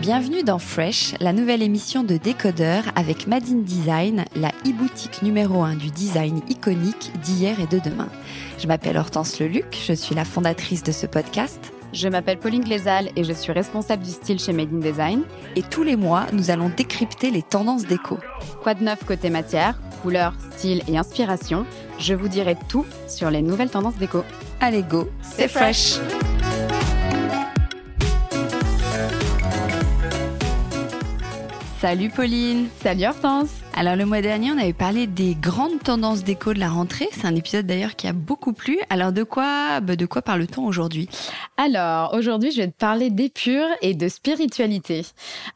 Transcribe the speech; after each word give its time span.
Bienvenue 0.00 0.42
dans 0.42 0.58
Fresh, 0.58 1.12
la 1.20 1.34
nouvelle 1.34 1.60
émission 1.62 2.02
de 2.04 2.16
Décodeur 2.16 2.84
avec 2.96 3.26
Madine 3.26 3.64
Design, 3.64 4.24
la 4.34 4.48
e-boutique 4.66 5.20
numéro 5.20 5.62
1 5.62 5.74
du 5.74 5.90
design 5.90 6.40
iconique 6.48 7.12
d'hier 7.22 7.60
et 7.60 7.66
de 7.66 7.78
demain. 7.78 8.08
Je 8.58 8.66
m'appelle 8.66 8.96
Hortense 8.96 9.38
Leluc, 9.38 9.76
je 9.86 9.92
suis 9.92 10.14
la 10.14 10.24
fondatrice 10.24 10.82
de 10.82 10.90
ce 10.90 11.04
podcast. 11.04 11.74
Je 11.92 12.08
m'appelle 12.08 12.38
Pauline 12.38 12.64
Glézal 12.64 13.10
et 13.14 13.24
je 13.24 13.32
suis 13.34 13.52
responsable 13.52 14.02
du 14.02 14.10
style 14.10 14.38
chez 14.38 14.54
Made 14.54 14.72
in 14.72 14.78
Design. 14.78 15.22
Et 15.54 15.62
tous 15.62 15.82
les 15.82 15.96
mois, 15.96 16.24
nous 16.32 16.50
allons 16.50 16.70
décrypter 16.74 17.30
les 17.30 17.42
tendances 17.42 17.84
déco. 17.84 18.18
Quoi 18.62 18.72
de 18.72 18.82
neuf 18.82 19.04
côté 19.04 19.28
matière, 19.28 19.78
couleur, 20.00 20.32
style 20.56 20.82
et 20.88 20.96
inspiration 20.96 21.66
Je 21.98 22.14
vous 22.14 22.28
dirai 22.28 22.56
tout 22.70 22.86
sur 23.06 23.30
les 23.30 23.42
nouvelles 23.42 23.70
tendances 23.70 23.98
déco. 23.98 24.24
Allez 24.60 24.82
go, 24.82 25.10
c'est 25.20 25.48
fresh. 25.48 25.98
Salut 31.80 32.10
Pauline. 32.10 32.68
Salut 32.82 33.06
Hortense. 33.06 33.59
Alors 33.76 33.96
le 33.96 34.04
mois 34.04 34.20
dernier, 34.20 34.50
on 34.50 34.58
avait 34.58 34.72
parlé 34.72 35.06
des 35.06 35.34
grandes 35.34 35.82
tendances 35.82 36.24
déco 36.24 36.52
de 36.52 36.58
la 36.58 36.68
rentrée. 36.68 37.08
C'est 37.12 37.24
un 37.24 37.34
épisode 37.34 37.66
d'ailleurs 37.66 37.96
qui 37.96 38.08
a 38.08 38.12
beaucoup 38.12 38.52
plu. 38.52 38.78
Alors 38.90 39.12
de 39.12 39.22
quoi, 39.22 39.80
bah, 39.80 39.96
de 39.96 40.06
quoi 40.06 40.22
parle-t-on 40.22 40.66
aujourd'hui? 40.66 41.08
Alors 41.56 42.14
aujourd'hui, 42.14 42.50
je 42.50 42.58
vais 42.58 42.68
te 42.68 42.76
parler 42.76 43.10
d'épure 43.10 43.66
et 43.80 43.94
de 43.94 44.08
spiritualité. 44.08 45.06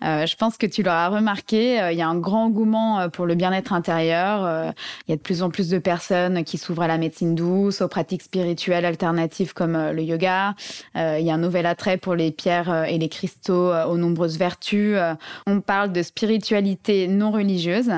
Euh, 0.02 0.26
je 0.26 0.36
pense 0.36 0.56
que 0.56 0.66
tu 0.66 0.82
l'auras 0.82 1.08
remarqué, 1.08 1.80
euh, 1.80 1.92
il 1.92 1.98
y 1.98 2.02
a 2.02 2.08
un 2.08 2.16
grand 2.16 2.44
engouement 2.44 3.00
euh, 3.00 3.08
pour 3.08 3.26
le 3.26 3.34
bien-être 3.34 3.72
intérieur. 3.72 4.72
il 5.06 5.10
y 5.10 5.12
a 5.12 5.16
de 5.16 5.22
plus 5.22 5.42
en 5.42 5.50
plus 5.50 5.68
de 5.68 5.78
personnes 5.78 6.44
qui 6.44 6.56
s'ouvrent 6.56 6.82
à 6.82 6.88
la 6.88 6.98
médecine 6.98 7.34
douce, 7.34 7.80
aux 7.80 7.88
pratiques 7.88 8.22
spirituelles 8.22 8.84
alternatives 8.84 9.54
comme 9.54 9.76
le 9.90 10.02
yoga. 10.02 10.54
il 10.94 11.22
y 11.22 11.30
a 11.30 11.34
un 11.34 11.38
nouvel 11.38 11.66
attrait 11.66 11.96
pour 11.96 12.14
les 12.14 12.30
pierres 12.30 12.84
et 12.84 12.98
les 12.98 13.08
cristaux 13.08 13.72
aux 13.72 13.96
nombreuses 13.96 14.38
vertus. 14.38 14.96
on 15.46 15.60
parle 15.60 15.92
de 15.92 16.02
spiritualité 16.02 17.08
non 17.08 17.30
religieuse. 17.32 17.90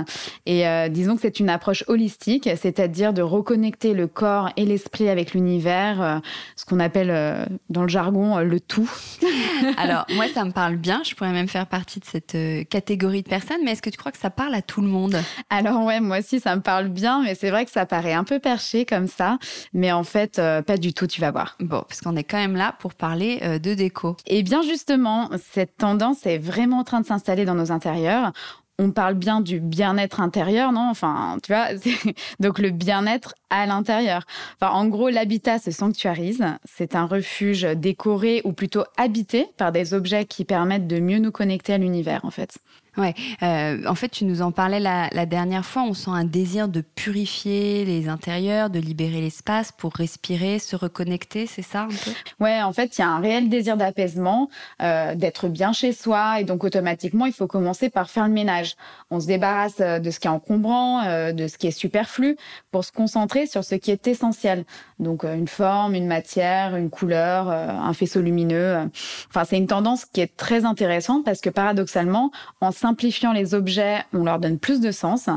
Et 0.46 0.66
euh, 0.66 0.88
disons 0.88 1.16
que 1.16 1.22
c'est 1.22 1.40
une 1.40 1.48
approche 1.48 1.84
holistique, 1.86 2.48
c'est-à-dire 2.56 3.12
de 3.12 3.22
reconnecter 3.22 3.94
le 3.94 4.06
corps 4.06 4.50
et 4.56 4.64
l'esprit 4.64 5.08
avec 5.08 5.34
l'univers, 5.34 6.02
euh, 6.02 6.18
ce 6.56 6.64
qu'on 6.64 6.80
appelle 6.80 7.10
euh, 7.10 7.44
dans 7.70 7.82
le 7.82 7.88
jargon 7.88 8.38
le 8.38 8.60
tout. 8.60 8.90
Alors 9.76 10.06
moi, 10.14 10.26
ça 10.32 10.44
me 10.44 10.52
parle 10.52 10.76
bien. 10.76 11.02
Je 11.04 11.14
pourrais 11.14 11.32
même 11.32 11.48
faire 11.48 11.66
partie 11.66 12.00
de 12.00 12.04
cette 12.04 12.36
catégorie 12.68 13.22
de 13.22 13.28
personnes. 13.28 13.58
Mais 13.64 13.72
est-ce 13.72 13.82
que 13.82 13.90
tu 13.90 13.98
crois 13.98 14.12
que 14.12 14.18
ça 14.18 14.30
parle 14.30 14.54
à 14.54 14.62
tout 14.62 14.80
le 14.80 14.88
monde? 14.88 15.16
Alors 15.50 15.84
ouais, 15.84 16.00
moi 16.00 16.18
aussi, 16.18 16.40
ça 16.40 16.56
me 16.56 16.62
parle 16.62 16.88
bien. 16.88 17.22
Mais 17.22 17.34
c'est 17.34 17.50
vrai 17.50 17.64
que 17.64 17.70
ça 17.70 17.86
paraît 17.86 18.12
un 18.12 18.24
peu 18.24 18.38
perché 18.38 18.84
comme 18.84 19.08
ça. 19.08 19.38
Mais 19.72 19.92
en 19.92 20.04
fait, 20.04 20.36
pas 20.66 20.76
du 20.76 20.92
tout. 20.92 21.06
Tu 21.06 21.20
vas 21.20 21.30
voir. 21.30 21.56
Bon, 21.60 21.82
parce 21.88 22.00
qu'on 22.00 22.16
est 22.16 22.24
quand 22.24 22.38
même 22.38 22.56
là 22.56 22.74
pour 22.78 22.94
parler 22.94 23.40
de 23.58 23.74
déco. 23.74 24.16
Et 24.26 24.42
bien 24.42 24.62
justement, 24.62 25.30
cette 25.52 25.76
tendance 25.76 26.26
est 26.26 26.38
vraiment 26.38 26.78
en 26.78 26.84
train 26.84 27.00
de 27.00 27.06
s'installer 27.06 27.44
dans 27.44 27.54
nos 27.54 27.72
intérieurs 27.72 28.32
on 28.78 28.90
parle 28.90 29.14
bien 29.14 29.40
du 29.40 29.60
bien-être 29.60 30.20
intérieur, 30.20 30.72
non? 30.72 30.88
Enfin, 30.90 31.38
tu 31.42 31.52
vois, 31.52 31.68
donc 32.40 32.58
le 32.58 32.70
bien-être 32.70 33.34
à 33.50 33.66
l'intérieur. 33.66 34.24
Enfin, 34.60 34.72
en 34.72 34.86
gros, 34.86 35.08
l'habitat 35.08 35.58
se 35.58 35.70
sanctuarise. 35.70 36.44
C'est 36.64 36.94
un 36.94 37.06
refuge 37.06 37.62
décoré 37.62 38.42
ou 38.44 38.52
plutôt 38.52 38.84
habité 38.96 39.48
par 39.56 39.72
des 39.72 39.94
objets 39.94 40.24
qui 40.24 40.44
permettent 40.44 40.86
de 40.86 41.00
mieux 41.00 41.18
nous 41.18 41.32
connecter 41.32 41.74
à 41.74 41.78
l'univers, 41.78 42.24
en 42.24 42.30
fait. 42.30 42.58
Ouais, 42.96 43.14
euh, 43.42 43.82
en 43.86 43.94
fait, 43.94 44.08
tu 44.08 44.24
nous 44.24 44.42
en 44.42 44.52
parlais 44.52 44.80
la, 44.80 45.08
la, 45.12 45.26
dernière 45.26 45.64
fois. 45.66 45.82
On 45.82 45.94
sent 45.94 46.10
un 46.10 46.24
désir 46.24 46.68
de 46.68 46.80
purifier 46.80 47.84
les 47.84 48.08
intérieurs, 48.08 48.70
de 48.70 48.78
libérer 48.78 49.20
l'espace 49.20 49.70
pour 49.72 49.92
respirer, 49.92 50.58
se 50.58 50.76
reconnecter, 50.76 51.46
c'est 51.46 51.62
ça 51.62 51.82
un 51.82 51.88
peu? 51.88 52.10
Ouais, 52.40 52.62
en 52.62 52.72
fait, 52.72 52.96
il 52.96 53.00
y 53.02 53.04
a 53.04 53.08
un 53.08 53.20
réel 53.20 53.48
désir 53.48 53.76
d'apaisement, 53.76 54.48
euh, 54.82 55.14
d'être 55.14 55.48
bien 55.48 55.72
chez 55.72 55.92
soi, 55.92 56.40
et 56.40 56.44
donc 56.44 56.64
automatiquement, 56.64 57.26
il 57.26 57.32
faut 57.32 57.46
commencer 57.46 57.90
par 57.90 58.08
faire 58.08 58.26
le 58.26 58.32
ménage. 58.32 58.76
On 59.10 59.20
se 59.20 59.26
débarrasse 59.26 59.80
euh, 59.80 59.98
de 59.98 60.10
ce 60.10 60.18
qui 60.18 60.26
est 60.26 60.30
encombrant, 60.30 61.04
euh, 61.04 61.32
de 61.32 61.46
ce 61.46 61.58
qui 61.58 61.66
est 61.66 61.70
superflu, 61.70 62.36
pour 62.70 62.84
se 62.84 62.92
concentrer 62.92 63.46
sur 63.46 63.64
ce 63.64 63.74
qui 63.74 63.90
est 63.90 64.06
essentiel. 64.06 64.64
Donc 64.98 65.24
euh, 65.24 65.34
une 65.34 65.48
forme, 65.48 65.94
une 65.94 66.06
matière, 66.06 66.76
une 66.76 66.90
couleur, 66.90 67.48
un 67.48 67.92
faisceau 67.92 68.20
lumineux. 68.20 68.88
Enfin, 69.28 69.44
c'est 69.44 69.56
une 69.56 69.66
tendance 69.66 70.04
qui 70.04 70.20
est 70.20 70.36
très 70.36 70.64
intéressante 70.64 71.24
parce 71.24 71.40
que 71.40 71.50
paradoxalement, 71.50 72.30
en 72.60 72.72
simplifiant 72.86 73.32
les 73.32 73.52
objets, 73.54 74.04
on 74.12 74.22
leur 74.22 74.38
donne 74.38 74.60
plus 74.60 74.80
de 74.80 74.92
sens, 74.92 75.28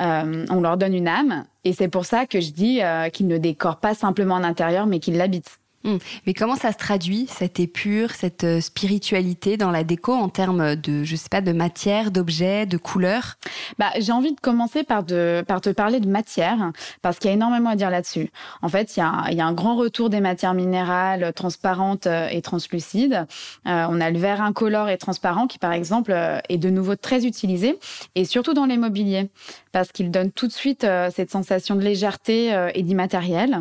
euh, 0.00 0.46
on 0.48 0.60
leur 0.62 0.78
donne 0.78 0.94
une 0.94 1.08
âme. 1.08 1.44
Et 1.64 1.74
c'est 1.74 1.88
pour 1.88 2.06
ça 2.06 2.24
que 2.24 2.40
je 2.40 2.52
dis 2.52 2.82
euh, 2.82 3.10
qu'ils 3.10 3.26
ne 3.26 3.36
décorent 3.36 3.80
pas 3.80 3.92
simplement 3.92 4.36
un 4.36 4.44
intérieur, 4.44 4.86
mais 4.86 4.98
qu'ils 4.98 5.18
l'habitent. 5.18 5.58
Hum. 5.86 5.98
Mais 6.26 6.34
comment 6.34 6.56
ça 6.56 6.72
se 6.72 6.78
traduit, 6.78 7.28
cette 7.28 7.60
épure, 7.60 8.10
cette 8.10 8.42
euh, 8.42 8.60
spiritualité 8.60 9.56
dans 9.56 9.70
la 9.70 9.84
déco 9.84 10.12
en 10.12 10.28
termes 10.28 10.74
de, 10.74 11.04
je 11.04 11.14
sais 11.14 11.28
pas, 11.28 11.40
de 11.40 11.52
matière, 11.52 12.10
d'objets, 12.10 12.66
de 12.66 12.76
couleurs? 12.76 13.36
Bah, 13.78 13.90
J'ai 14.00 14.10
envie 14.10 14.34
de 14.34 14.40
commencer 14.40 14.82
par, 14.82 15.04
de, 15.04 15.44
par 15.46 15.60
te 15.60 15.70
parler 15.70 16.00
de 16.00 16.08
matière, 16.08 16.72
parce 17.02 17.20
qu'il 17.20 17.28
y 17.28 17.30
a 17.30 17.34
énormément 17.34 17.70
à 17.70 17.76
dire 17.76 17.90
là-dessus. 17.90 18.30
En 18.62 18.68
fait, 18.68 18.96
il 18.96 19.00
y, 19.00 19.02
a, 19.02 19.26
il 19.30 19.36
y 19.36 19.40
a 19.40 19.46
un 19.46 19.52
grand 19.52 19.76
retour 19.76 20.10
des 20.10 20.20
matières 20.20 20.54
minérales 20.54 21.32
transparentes 21.34 22.08
euh, 22.08 22.26
et 22.32 22.42
translucides. 22.42 23.24
Euh, 23.68 23.86
on 23.88 24.00
a 24.00 24.10
le 24.10 24.18
verre 24.18 24.42
incolore 24.42 24.88
et 24.88 24.98
transparent 24.98 25.46
qui, 25.46 25.60
par 25.60 25.72
exemple, 25.72 26.12
est 26.48 26.58
de 26.58 26.68
nouveau 26.68 26.96
très 26.96 27.26
utilisé, 27.26 27.78
et 28.16 28.24
surtout 28.24 28.54
dans 28.54 28.66
l'immobilier, 28.66 29.30
parce 29.76 29.92
qu'il 29.92 30.10
donne 30.10 30.32
tout 30.32 30.46
de 30.46 30.52
suite 30.52 30.86
cette 31.14 31.30
sensation 31.30 31.76
de 31.76 31.82
légèreté 31.82 32.50
et 32.74 32.82
d'immatériel. 32.82 33.60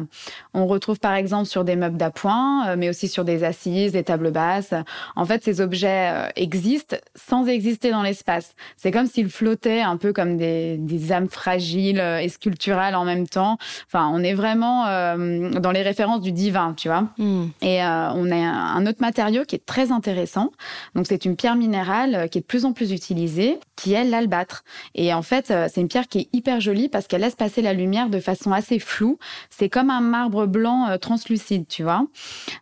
On 0.54 0.66
retrouve, 0.66 0.98
par 1.00 1.14
exemple, 1.14 1.46
sur 1.46 1.66
des 1.66 1.76
meubles 1.76 1.98
d'appoint 1.98 2.16
point, 2.16 2.70
euh, 2.70 2.76
mais 2.78 2.90
aussi 2.90 3.08
sur 3.08 3.24
des 3.24 3.44
assises, 3.44 3.92
des 3.92 4.04
tables 4.04 4.32
basses. 4.32 4.74
En 5.16 5.26
fait, 5.26 5.44
ces 5.44 5.62
objets 5.62 6.10
euh, 6.12 6.28
existent 6.36 6.96
sans 7.14 7.46
exister 7.46 7.92
dans 7.92 8.02
l'espace. 8.02 8.56
C'est 8.78 8.92
comme 8.92 9.06
s'ils 9.06 9.30
flottaient 9.30 9.82
un 9.82 9.98
peu 9.98 10.14
comme 10.14 10.38
des, 10.38 10.78
des, 10.78 11.12
âmes 11.12 11.30
fragiles 11.30 12.00
euh, 12.00 12.20
et 12.20 12.30
sculpturales 12.30 12.96
en 12.96 13.06
même 13.06 13.28
temps. 13.28 13.58
Enfin, 13.88 14.10
on 14.12 14.24
est 14.24 14.34
vraiment 14.34 14.86
dans 14.86 15.72
les 15.72 15.82
références 15.82 16.22
du 16.22 16.32
divin, 16.32 16.74
tu 16.76 16.88
vois. 16.88 17.10
Hmm. 17.18 17.48
Et 17.62 17.82
on 17.84 18.32
a 18.32 18.36
un 18.36 18.86
autre 18.88 19.02
matériau 19.02 19.44
qui 19.44 19.56
est 19.56 19.66
très 19.66 19.92
intéressant. 19.92 20.52
Donc, 20.96 21.06
c'est 21.08 21.26
une 21.26 21.36
pierre 21.36 21.56
minérale 21.56 22.30
qui 22.30 22.38
est 22.38 22.42
de 22.42 22.46
plus 22.46 22.64
en 22.66 22.72
plus 22.72 22.92
utilisée, 22.94 23.60
qui 23.76 23.94
est 23.94 24.06
l'albâtre. 24.06 24.64
Et 24.96 25.14
en 25.14 25.22
fait, 25.22 25.54
c'est 25.68 25.82
une 25.82 25.90
pierre 25.90 26.05
qui 26.08 26.20
est 26.20 26.30
hyper 26.34 26.60
jolie 26.62 26.90
parce 26.90 27.08
qu'elle 27.08 27.22
laisse 27.22 27.36
passer 27.36 27.62
la 27.62 27.74
lumière 27.74 28.10
de 28.10 28.20
façon 28.20 28.52
assez 28.52 28.80
floue. 28.80 29.18
C'est 29.50 29.70
comme 29.70 29.90
un 29.90 30.02
marbre 30.02 30.46
blanc 30.46 30.98
translucide, 31.00 31.68
tu 31.68 31.84
vois. 31.84 32.06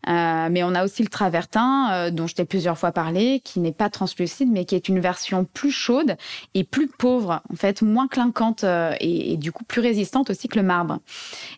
vois. 0.07 0.49
mais 0.49 0.63
on 0.63 0.75
a 0.75 0.83
aussi 0.83 1.03
le 1.03 1.09
travertin, 1.09 2.11
dont 2.11 2.27
je 2.27 2.35
t'ai 2.35 2.45
plusieurs 2.45 2.77
fois 2.77 2.91
parlé, 2.91 3.41
qui 3.43 3.59
n'est 3.59 3.71
pas 3.71 3.89
translucide, 3.89 4.49
mais 4.51 4.65
qui 4.65 4.75
est 4.75 4.89
une 4.89 4.99
version 4.99 5.45
plus 5.45 5.71
chaude 5.71 6.15
et 6.53 6.63
plus 6.63 6.87
pauvre, 6.87 7.41
en 7.51 7.55
fait, 7.55 7.81
moins 7.81 8.07
clinquante 8.07 8.63
et, 8.63 9.33
et 9.33 9.37
du 9.37 9.51
coup 9.51 9.63
plus 9.63 9.81
résistante 9.81 10.29
aussi 10.29 10.47
que 10.47 10.59
le 10.59 10.65
marbre. 10.65 10.99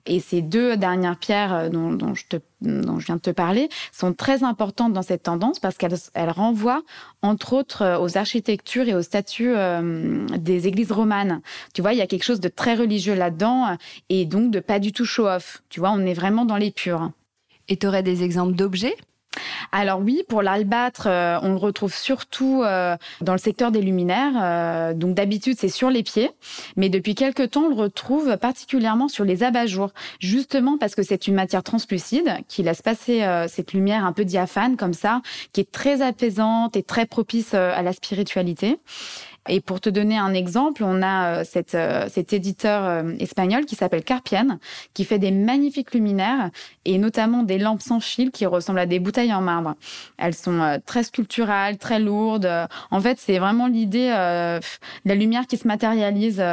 Et 0.06 0.20
ces 0.20 0.42
deux 0.42 0.78
dernières 0.78 1.18
pierres 1.18 1.70
dont, 1.70 1.92
dont 1.92 2.14
je 2.14 2.26
te 2.28 2.38
dont 2.66 3.00
je 3.00 3.06
viens 3.06 3.16
de 3.16 3.22
te 3.22 3.30
parler 3.30 3.70
sont 3.92 4.14
très 4.14 4.44
importantes 4.44 4.94
dans 4.94 5.02
cette 5.02 5.24
tendance 5.24 5.60
parce 5.60 5.78
qu'elles 5.78 5.96
renvoient 6.30 6.84
entre 7.22 7.54
autres 7.54 7.82
euh, 7.84 8.00
aux 8.00 8.18
architectures 8.18 8.88
et 8.88 8.96
aux 8.96 9.02
statues 9.02 9.56
euh, 9.56 10.26
des 10.38 10.68
églises 10.68 10.92
romanes. 10.92 11.42
Tu 11.74 11.82
vois, 11.82 11.94
il 11.94 12.00
y 12.00 12.02
a 12.02 12.08
quelque 12.08 12.24
chose 12.24 12.40
de 12.40 12.50
très 12.50 12.76
religieux 12.76 13.16
là-dedans 13.16 13.78
et 14.10 14.26
donc 14.26 14.52
de 14.52 14.60
pas 14.60 14.80
du 14.80 14.92
tout 14.92 15.06
show-off. 15.06 15.62
Tu 15.70 15.80
vois, 15.80 15.92
on 15.92 16.06
est 16.06 16.14
vraiment 16.14 16.46
dans 16.46 16.58
les 16.58 16.72
purs. 16.72 17.12
Et 17.68 17.78
tu 17.78 17.88
aurais 17.88 18.04
des 18.04 18.24
exemples 18.24 18.54
d'objets? 18.54 18.96
Alors 19.72 20.00
oui, 20.00 20.24
pour 20.28 20.42
l'albâtre, 20.42 21.08
euh, 21.08 21.38
on 21.42 21.50
le 21.50 21.58
retrouve 21.58 21.94
surtout 21.94 22.64
euh, 22.64 22.96
dans 23.22 23.34
le 23.34 23.40
secteur 23.40 23.72
des 23.72 23.82
luminaires. 23.82 24.34
Euh, 24.42 24.94
donc 24.94 25.16
d'habitude, 25.16 25.56
c'est 25.58 25.70
sur 25.70 25.90
les 25.90 26.04
pieds, 26.04 26.32
mais 26.76 26.90
depuis 26.90 27.16
quelques 27.16 27.52
temps, 27.52 27.66
on 27.66 27.70
le 27.70 27.76
retrouve 27.76 28.38
particulièrement 28.38 29.08
sur 29.08 29.26
les 29.26 29.44
abat-jours, 29.44 29.92
justement 30.20 30.78
parce 30.78 30.96
que 30.96 31.04
c'est 31.04 31.28
une 31.28 31.36
matière 31.36 31.64
translucide 31.64 32.38
qui 32.48 32.64
laisse 32.64 32.82
passer 32.82 33.26
cette 33.48 33.74
lumière 33.74 34.06
un 34.06 34.14
peu 34.14 34.26
diaphane 34.26 34.78
comme 34.78 34.94
ça, 34.94 35.22
qui 35.54 35.62
est 35.62 35.72
très 35.72 36.02
apaisante 36.02 36.76
et 36.76 36.84
très 36.84 37.06
propice 37.06 37.54
à 37.54 37.82
la 37.82 37.94
spiritualité. 37.94 38.80
Et 39.48 39.62
pour 39.62 39.80
te 39.80 39.90
donner 39.90 40.18
un 40.18 40.34
exemple, 40.34 40.84
on 40.84 41.04
a 41.04 41.42
euh, 41.42 41.44
euh, 41.76 42.08
cet 42.10 42.34
éditeur 42.34 42.84
euh, 42.84 43.14
espagnol 43.20 43.66
qui 43.66 43.76
s'appelle 43.76 44.04
Carpienne, 44.04 44.58
qui 44.96 45.06
fait 45.06 45.20
des 45.20 45.30
magnifiques 45.32 45.94
luminaires 45.94 46.50
et 46.86 46.98
notamment 46.98 47.44
des 47.44 47.60
lampes 47.60 47.82
sans 47.82 48.00
fil 48.00 48.32
qui 48.32 48.48
ressemblent 48.48 48.80
à 48.80 48.88
des 48.88 49.00
bouteilles 49.00 49.34
en 49.34 49.42
marbre. 49.42 49.76
Elles 50.18 50.34
sont 50.34 50.80
très 50.86 51.04
sculpturales, 51.04 51.78
très 51.78 52.00
lourdes. 52.00 52.50
En 52.92 53.00
fait, 53.02 53.20
c'est 53.20 53.38
vraiment 53.38 53.68
l'idée 53.68 54.08
de 54.08 54.60
la 55.06 55.16
lumière 55.16 55.48
qui 55.48 55.58
se 55.58 55.68
matérialise. 55.68 56.44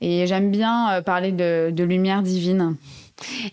Et 0.00 0.26
j'aime 0.26 0.50
bien 0.50 1.02
parler 1.02 1.32
de, 1.32 1.70
de 1.70 1.84
lumière 1.84 2.22
divine. 2.22 2.76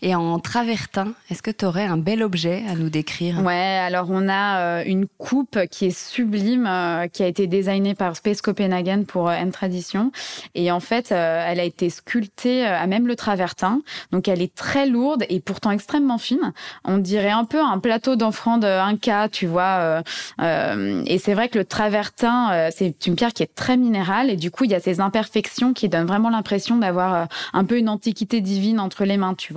Et 0.01 0.15
en 0.15 0.39
travertin, 0.39 1.13
est-ce 1.29 1.41
que 1.41 1.51
tu 1.51 1.65
aurais 1.65 1.85
un 1.85 1.97
bel 1.97 2.21
objet 2.21 2.63
à 2.69 2.75
nous 2.75 2.89
décrire? 2.89 3.41
Ouais, 3.43 3.53
alors 3.53 4.07
on 4.09 4.29
a 4.29 4.59
euh, 4.59 4.83
une 4.85 5.07
coupe 5.17 5.59
qui 5.71 5.85
est 5.85 5.97
sublime, 5.97 6.67
euh, 6.67 7.07
qui 7.07 7.23
a 7.23 7.27
été 7.27 7.47
designée 7.47 7.95
par 7.95 8.15
Space 8.15 8.41
Copenhagen 8.41 9.03
pour 9.03 9.29
euh, 9.29 9.35
Tradition. 9.51 10.11
Et 10.55 10.71
en 10.71 10.79
fait, 10.79 11.11
elle 11.11 11.59
a 11.59 11.63
été 11.63 11.89
sculptée 11.89 12.65
à 12.65 12.87
même 12.87 13.07
le 13.07 13.15
travertin. 13.15 13.81
Donc 14.11 14.27
elle 14.27 14.41
est 14.41 14.53
très 14.53 14.87
lourde 14.87 15.23
et 15.29 15.39
pourtant 15.39 15.69
extrêmement 15.69 16.17
fine. 16.17 16.51
On 16.83 16.97
dirait 16.97 17.29
un 17.29 17.45
peu 17.45 17.61
un 17.61 17.77
plateau 17.77 18.15
d'offrande 18.15 18.65
Inca, 18.65 19.29
tu 19.29 19.45
vois. 19.45 20.01
et 20.39 21.17
c'est 21.19 21.33
vrai 21.35 21.47
que 21.47 21.59
le 21.59 21.65
travertin, 21.65 22.69
c'est 22.71 23.05
une 23.05 23.15
pierre 23.15 23.33
qui 23.33 23.43
est 23.43 23.53
très 23.53 23.77
minérale 23.77 24.31
et 24.31 24.35
du 24.35 24.49
coup, 24.49 24.63
il 24.63 24.71
y 24.71 24.75
a 24.75 24.79
ces 24.79 24.99
imperfections 24.99 25.73
qui 25.73 25.89
donnent 25.89 26.07
vraiment 26.07 26.29
l'impression 26.29 26.77
d'avoir 26.77 27.27
un 27.53 27.65
peu 27.65 27.77
une 27.77 27.87
antiquité 27.87 28.41
divine 28.41 28.79
entre 28.79 29.05
les 29.05 29.17
mains, 29.17 29.35
tu 29.35 29.53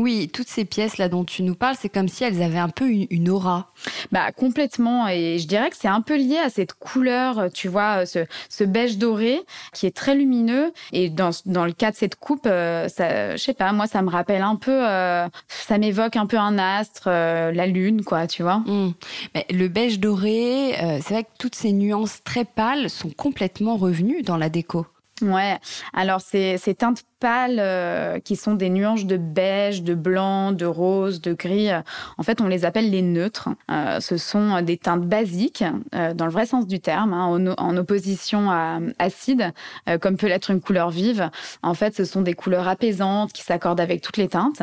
oui, 0.00 0.30
toutes 0.32 0.48
ces 0.48 0.64
pièces 0.64 0.96
là 0.96 1.08
dont 1.10 1.24
tu 1.24 1.42
nous 1.42 1.54
parles, 1.54 1.76
c'est 1.78 1.90
comme 1.90 2.08
si 2.08 2.24
elles 2.24 2.42
avaient 2.42 2.58
un 2.58 2.70
peu 2.70 2.88
une, 2.88 3.28
aura. 3.28 3.70
Bah 4.12 4.32
complètement, 4.32 5.06
et 5.08 5.38
je 5.38 5.46
dirais 5.46 5.68
que 5.68 5.76
c'est 5.76 5.88
un 5.88 6.00
peu 6.00 6.16
lié 6.16 6.38
à 6.38 6.48
cette 6.48 6.72
couleur, 6.72 7.48
tu 7.52 7.68
vois, 7.68 8.06
ce, 8.06 8.64
beige 8.64 8.96
doré 8.96 9.42
qui 9.74 9.86
est 9.86 9.94
très 9.94 10.14
lumineux. 10.14 10.72
Et 10.92 11.10
dans, 11.10 11.32
le 11.44 11.72
cas 11.72 11.90
de 11.90 11.96
cette 11.96 12.16
coupe, 12.16 12.46
euh, 12.46 12.88
ça, 12.88 13.36
je 13.36 13.42
sais 13.42 13.52
pas, 13.52 13.72
moi 13.72 13.86
ça 13.86 14.00
me 14.00 14.08
rappelle 14.08 14.40
un 14.40 14.56
peu, 14.56 14.88
euh, 14.88 15.28
ça 15.48 15.76
m'évoque 15.76 16.16
un 16.16 16.26
peu 16.26 16.38
un 16.38 16.58
astre, 16.58 17.04
euh, 17.06 17.52
la 17.52 17.66
lune, 17.66 18.02
quoi, 18.02 18.26
tu 18.26 18.42
vois. 18.42 18.58
Mmh. 18.60 18.94
Mais 19.34 19.46
le 19.50 19.68
beige 19.68 20.00
doré, 20.00 20.76
c'est 21.02 21.12
vrai 21.12 21.24
que 21.24 21.30
toutes 21.38 21.54
ces 21.54 21.72
nuances 21.72 22.22
très 22.24 22.46
pâles 22.46 22.88
sont 22.88 23.10
complètement 23.10 23.76
revenues 23.76 24.22
dans 24.22 24.38
la 24.38 24.48
déco. 24.48 24.86
Ouais, 25.22 25.58
alors 25.92 26.20
ces, 26.20 26.58
teintes 26.78 27.02
pâles 27.18 27.58
euh, 27.58 28.18
qui 28.20 28.36
sont 28.36 28.54
des 28.54 28.70
nuances 28.70 29.04
de 29.04 29.16
beige, 29.16 29.82
de 29.82 29.94
blanc, 29.94 30.52
de 30.52 30.64
rose, 30.64 31.20
de 31.20 31.34
gris, 31.34 31.70
euh, 31.70 31.80
en 32.16 32.22
fait 32.22 32.40
on 32.40 32.46
les 32.46 32.64
appelle 32.64 32.90
les 32.90 33.02
neutres. 33.02 33.50
Euh, 33.70 34.00
ce 34.00 34.16
sont 34.16 34.62
des 34.62 34.78
teintes 34.78 35.04
basiques 35.04 35.64
dans 35.92 36.24
le 36.24 36.32
vrai 36.32 36.46
sens 36.46 36.66
du 36.66 36.80
terme, 36.80 37.12
hein, 37.12 37.26
en, 37.26 37.46
en, 37.46 37.76
opposition 37.76 38.50
à 38.50 38.78
acide, 38.98 39.52
comme 40.00 40.16
peut 40.16 40.26
l'être 40.26 40.50
une 40.50 40.60
couleur 40.60 40.90
vive. 40.90 41.30
En 41.62 41.74
fait 41.74 41.94
ce 41.94 42.04
sont 42.04 42.22
des 42.22 42.34
couleurs 42.34 42.68
apaisantes 42.68 43.32
qui 43.32 43.42
s'accordent 43.42 43.80
avec 43.80 44.00
toutes 44.00 44.16
les 44.16 44.28
teintes 44.28 44.62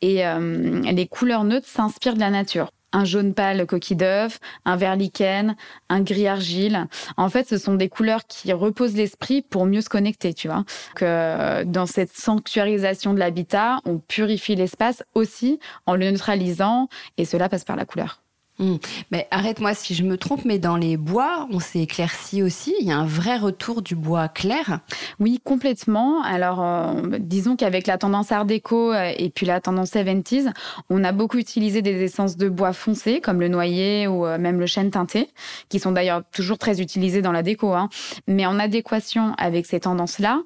et 0.00 0.22
les 0.22 1.06
couleurs 1.08 1.44
neutres 1.44 1.68
s'inspirent 1.68 2.14
de 2.14 2.20
la 2.20 2.30
nature 2.30 2.70
un 2.96 3.04
jaune 3.04 3.34
pâle 3.34 3.66
coquille 3.66 3.96
d'œuf, 3.96 4.40
un 4.64 4.76
vert 4.76 4.96
lichen, 4.96 5.54
un 5.90 6.00
gris 6.00 6.26
argile. 6.26 6.86
En 7.18 7.28
fait, 7.28 7.46
ce 7.46 7.58
sont 7.58 7.74
des 7.74 7.90
couleurs 7.90 8.26
qui 8.26 8.52
reposent 8.54 8.96
l'esprit 8.96 9.42
pour 9.42 9.66
mieux 9.66 9.82
se 9.82 9.90
connecter, 9.90 10.32
tu 10.32 10.48
vois. 10.48 10.64
Que 10.94 11.62
dans 11.64 11.86
cette 11.86 12.12
sanctuarisation 12.16 13.12
de 13.12 13.18
l'habitat, 13.18 13.80
on 13.84 13.98
purifie 13.98 14.56
l'espace 14.56 15.02
aussi 15.14 15.60
en 15.84 15.94
le 15.94 16.10
neutralisant 16.10 16.88
et 17.18 17.26
cela 17.26 17.50
passe 17.50 17.64
par 17.64 17.76
la 17.76 17.84
couleur. 17.84 18.22
Hmm. 18.58 18.76
Mais 19.10 19.28
arrête-moi 19.30 19.74
si 19.74 19.94
je 19.94 20.02
me 20.02 20.16
trompe, 20.16 20.46
mais 20.46 20.58
dans 20.58 20.78
les 20.78 20.96
bois, 20.96 21.46
on 21.50 21.60
s'est 21.60 21.80
éclairci 21.80 22.42
aussi. 22.42 22.74
Il 22.80 22.86
y 22.86 22.92
a 22.92 22.96
un 22.96 23.04
vrai 23.04 23.36
retour 23.36 23.82
du 23.82 23.94
bois 23.94 24.28
clair. 24.28 24.80
Oui, 25.20 25.40
complètement. 25.44 26.22
Alors, 26.22 26.62
euh, 26.62 27.18
disons 27.18 27.56
qu'avec 27.56 27.86
la 27.86 27.98
tendance 27.98 28.32
Art 28.32 28.46
déco 28.46 28.94
euh, 28.94 29.12
et 29.18 29.28
puis 29.28 29.44
la 29.44 29.60
tendance 29.60 29.92
70s, 29.92 30.52
on 30.88 31.04
a 31.04 31.12
beaucoup 31.12 31.36
utilisé 31.36 31.82
des 31.82 32.02
essences 32.02 32.38
de 32.38 32.48
bois 32.48 32.72
foncé, 32.72 33.20
comme 33.20 33.40
le 33.40 33.48
noyer 33.48 34.06
ou 34.06 34.24
euh, 34.24 34.38
même 34.38 34.58
le 34.58 34.66
chêne 34.66 34.90
teinté, 34.90 35.28
qui 35.68 35.78
sont 35.78 35.92
d'ailleurs 35.92 36.22
toujours 36.32 36.56
très 36.56 36.80
utilisés 36.80 37.20
dans 37.20 37.32
la 37.32 37.42
déco. 37.42 37.74
Hein. 37.74 37.90
Mais 38.26 38.46
en 38.46 38.58
adéquation 38.58 39.34
avec 39.36 39.66
ces 39.66 39.80
tendances-là, 39.80 40.40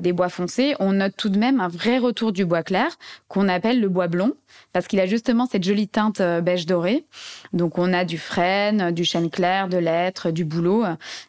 des 0.00 0.12
bois 0.12 0.28
foncés, 0.28 0.74
on 0.80 0.92
note 0.92 1.14
tout 1.16 1.28
de 1.28 1.38
même 1.38 1.60
un 1.60 1.68
vrai 1.68 1.98
retour 1.98 2.32
du 2.32 2.44
bois 2.44 2.62
clair, 2.62 2.88
qu'on 3.28 3.48
appelle 3.48 3.80
le 3.80 3.88
bois 3.88 4.08
blond, 4.08 4.32
parce 4.72 4.88
qu'il 4.88 4.98
a 5.00 5.06
justement 5.06 5.46
cette 5.46 5.62
jolie 5.62 5.88
teinte 5.88 6.20
beige 6.42 6.66
doré. 6.66 7.06
Donc 7.52 7.78
on 7.78 7.92
a 7.92 8.04
du 8.04 8.18
frêne, 8.18 8.92
du 8.92 9.04
chêne 9.04 9.30
clair, 9.30 9.68
de 9.68 9.78
l'être, 9.78 10.30
du 10.30 10.44
bouleau. 10.44 10.84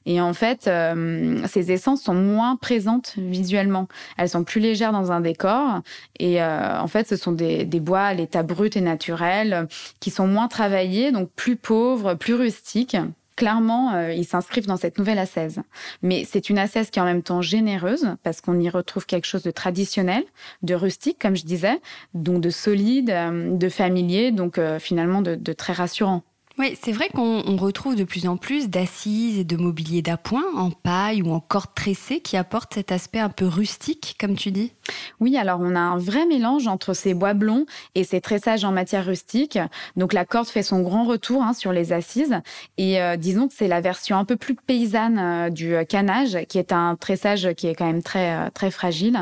Et 0.05 0.21
en 0.21 0.33
fait, 0.33 0.67
euh, 0.67 1.45
ces 1.47 1.71
essences 1.71 2.03
sont 2.03 2.13
moins 2.13 2.55
présentes 2.55 3.13
visuellement. 3.17 3.87
Elles 4.17 4.29
sont 4.29 4.43
plus 4.43 4.61
légères 4.61 4.91
dans 4.91 5.11
un 5.11 5.21
décor. 5.21 5.81
Et 6.19 6.41
euh, 6.41 6.79
en 6.79 6.87
fait, 6.87 7.07
ce 7.07 7.15
sont 7.15 7.31
des, 7.31 7.65
des 7.65 7.79
bois 7.79 8.03
à 8.03 8.13
l'état 8.13 8.43
brut 8.43 8.77
et 8.77 8.81
naturel 8.81 9.67
qui 9.99 10.11
sont 10.11 10.27
moins 10.27 10.47
travaillés, 10.47 11.11
donc 11.11 11.29
plus 11.35 11.55
pauvres, 11.55 12.13
plus 12.13 12.35
rustiques 12.35 12.97
clairement, 13.35 13.93
euh, 13.93 14.13
ils 14.13 14.25
s'inscrivent 14.25 14.67
dans 14.67 14.77
cette 14.77 14.97
nouvelle 14.97 15.19
assaise. 15.19 15.61
Mais 16.01 16.25
c'est 16.25 16.49
une 16.49 16.57
assaise 16.57 16.89
qui 16.89 16.99
est 16.99 17.01
en 17.01 17.05
même 17.05 17.23
temps 17.23 17.41
généreuse, 17.41 18.15
parce 18.23 18.41
qu'on 18.41 18.59
y 18.59 18.69
retrouve 18.69 19.05
quelque 19.05 19.25
chose 19.25 19.43
de 19.43 19.51
traditionnel, 19.51 20.23
de 20.61 20.75
rustique, 20.75 21.17
comme 21.19 21.35
je 21.35 21.45
disais, 21.45 21.79
donc 22.13 22.41
de 22.41 22.49
solide, 22.49 23.09
euh, 23.09 23.55
de 23.55 23.69
familier, 23.69 24.31
donc 24.31 24.57
euh, 24.57 24.79
finalement 24.79 25.21
de 25.21 25.53
très 25.53 25.73
rassurant. 25.73 26.23
Oui, 26.59 26.77
c'est 26.79 26.91
vrai 26.91 27.09
qu'on 27.09 27.57
retrouve 27.57 27.95
de 27.95 28.03
plus 28.03 28.27
en 28.27 28.37
plus 28.37 28.69
d'assises 28.69 29.39
et 29.39 29.43
de 29.43 29.57
mobilier 29.57 30.03
d'appoint 30.03 30.45
en 30.55 30.69
paille 30.69 31.23
ou 31.23 31.31
en 31.31 31.39
corde 31.39 31.73
tressée 31.73 32.19
qui 32.19 32.37
apportent 32.37 32.75
cet 32.75 32.91
aspect 32.91 33.17
un 33.17 33.29
peu 33.29 33.47
rustique, 33.47 34.15
comme 34.19 34.35
tu 34.35 34.51
dis. 34.51 34.71
Oui, 35.19 35.35
alors 35.35 35.61
on 35.61 35.75
a 35.75 35.79
un 35.79 35.97
vrai 35.97 36.27
mélange 36.27 36.67
entre 36.67 36.93
ces 36.93 37.15
bois 37.15 37.33
blonds 37.33 37.65
et 37.95 38.03
ces 38.03 38.21
tressages 38.21 38.63
en 38.65 38.71
matière 38.71 39.03
rustique. 39.03 39.57
Donc 39.95 40.13
la 40.13 40.25
corde 40.25 40.45
fait 40.45 40.61
son 40.61 40.81
grand 40.81 41.05
retour 41.05 41.41
hein, 41.41 41.53
sur 41.53 41.73
les 41.73 41.91
assises 41.91 42.35
et 42.77 43.01
euh, 43.01 43.17
disons 43.17 43.47
que 43.47 43.55
c'est 43.55 43.67
la 43.67 43.81
version 43.81 44.17
un 44.17 44.25
peu 44.25 44.35
plus 44.35 44.53
paysanne 44.53 45.17
euh, 45.17 45.49
du 45.49 45.75
canage, 45.89 46.37
qui 46.49 46.59
est 46.59 46.71
un 46.71 46.95
tressage 46.95 47.53
qui 47.55 47.65
est 47.65 47.73
quand 47.73 47.87
même 47.87 48.03
très 48.03 48.35
euh, 48.35 48.49
très 48.53 48.69
fragile. 48.69 49.17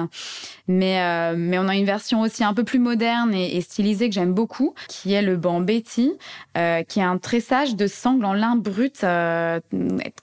Mais 0.72 1.36
mais 1.36 1.60
on 1.60 1.68
a 1.68 1.76
une 1.76 1.86
version 1.86 2.22
aussi 2.22 2.44
un 2.44 2.54
peu 2.54 2.64
plus 2.64 2.80
moderne 2.80 3.34
et, 3.34 3.60
stylisée 3.62 4.10
que 4.10 4.16
j'aime 4.16 4.34
beaucoup, 4.34 4.74
qui 4.88 5.14
est 5.14 5.22
le 5.22 5.36
banc 5.38 5.60
Betty, 5.62 6.14
qui 6.56 7.00
est 7.00 7.04
un 7.04 7.18
tressage 7.18 7.76
de 7.76 7.88
sangle 7.88 8.26
en 8.26 8.34
lin 8.34 8.56
brut, 8.56 9.04
euh, 9.04 9.60